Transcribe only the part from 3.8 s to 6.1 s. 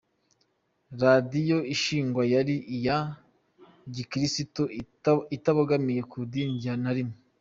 gikristo itabogamiye